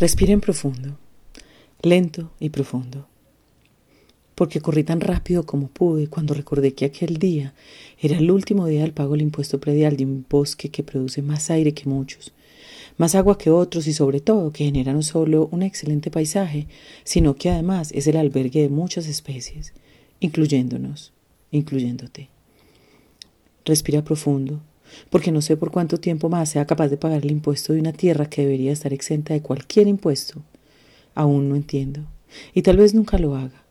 [0.00, 0.96] Respiren profundo,
[1.82, 3.06] lento y profundo.
[4.34, 7.52] Porque corrí tan rápido como pude cuando recordé que aquel día
[8.00, 11.50] era el último día del pago del impuesto predial de un bosque que produce más
[11.50, 12.32] aire que muchos,
[12.96, 16.66] más agua que otros y sobre todo que genera no solo un excelente paisaje,
[17.04, 19.74] sino que además es el albergue de muchas especies,
[20.18, 21.12] incluyéndonos,
[21.50, 22.30] incluyéndote.
[23.66, 24.62] Respira profundo
[25.10, 27.92] porque no sé por cuánto tiempo más sea capaz de pagar el impuesto de una
[27.92, 30.42] tierra que debería estar exenta de cualquier impuesto.
[31.14, 32.02] Aún no entiendo,
[32.54, 33.64] y tal vez nunca lo haga,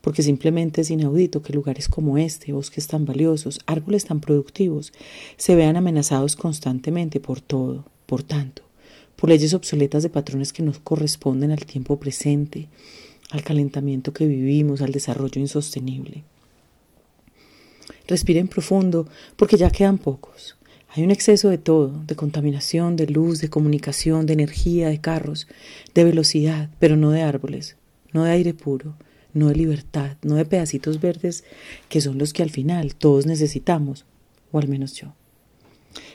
[0.00, 4.92] porque simplemente es inaudito que lugares como este, bosques tan valiosos, árboles tan productivos,
[5.36, 8.62] se vean amenazados constantemente por todo, por tanto,
[9.16, 12.68] por leyes obsoletas de patrones que nos corresponden al tiempo presente,
[13.30, 16.24] al calentamiento que vivimos, al desarrollo insostenible.
[18.06, 20.56] Respiren profundo, porque ya quedan pocos.
[20.96, 25.48] Hay un exceso de todo, de contaminación, de luz, de comunicación, de energía, de carros,
[25.92, 27.76] de velocidad, pero no de árboles,
[28.12, 28.94] no de aire puro,
[29.32, 31.42] no de libertad, no de pedacitos verdes
[31.88, 34.04] que son los que al final todos necesitamos,
[34.52, 35.14] o al menos yo.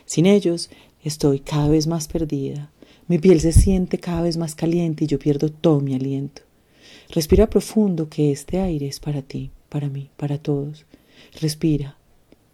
[0.06, 0.70] Sin ellos
[1.04, 2.70] estoy cada vez más perdida,
[3.06, 6.40] mi piel se siente cada vez más caliente y yo pierdo todo mi aliento.
[7.10, 10.86] Respira profundo que este aire es para ti, para mí, para todos.
[11.38, 11.98] Respira,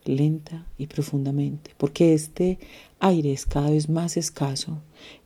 [0.08, 2.58] lenta y profundamente, porque este
[3.00, 4.82] aire es cada vez más escaso,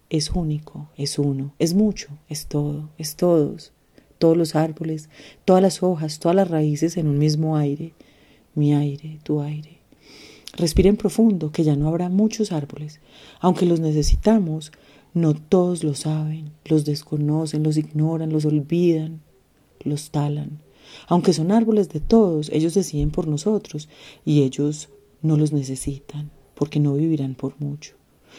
[0.08, 3.72] es único, es uno, es mucho, es todo, es todos,
[4.18, 5.08] todos los árboles,
[5.44, 7.94] todas las hojas, todas las raíces en un mismo aire,
[8.54, 9.78] mi aire, tu aire.
[10.56, 13.00] Respiren profundo, que ya no habrá muchos árboles,
[13.40, 14.72] aunque los necesitamos,
[15.14, 19.20] no todos lo saben, los desconocen, los ignoran, los olvidan,
[19.84, 20.58] los talan.
[21.06, 23.88] Aunque son árboles de todos, ellos deciden por nosotros
[24.24, 24.88] y ellos
[25.22, 27.94] no los necesitan porque no vivirán por mucho,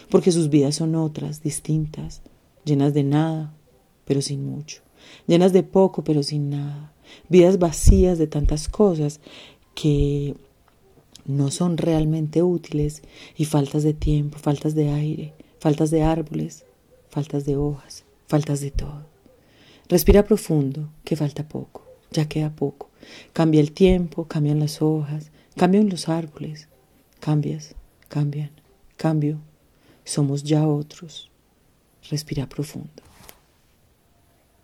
[0.09, 2.21] porque sus vidas son otras, distintas,
[2.63, 3.53] llenas de nada,
[4.05, 4.83] pero sin mucho,
[5.27, 6.93] llenas de poco, pero sin nada,
[7.29, 9.19] vidas vacías de tantas cosas
[9.73, 10.35] que
[11.25, 13.01] no son realmente útiles
[13.35, 16.65] y faltas de tiempo, faltas de aire, faltas de árboles,
[17.09, 19.07] faltas de hojas, faltas de todo.
[19.89, 21.80] Respira profundo, que falta poco
[22.11, 22.89] ya queda poco.
[23.33, 26.67] Cambia el tiempo, cambian las hojas, cambian los árboles.
[27.19, 27.75] Cambias,
[28.07, 28.51] cambian,
[28.97, 29.39] cambio.
[30.03, 31.29] Somos ya otros.
[32.09, 33.03] Respira profundo.